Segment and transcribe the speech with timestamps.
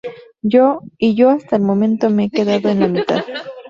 [0.97, 3.23] Y yo hasta el momento me he quedado en la mitad.